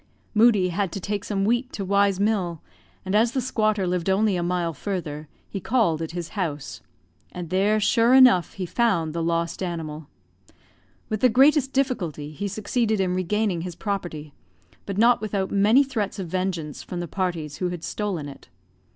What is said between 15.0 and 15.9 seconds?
without many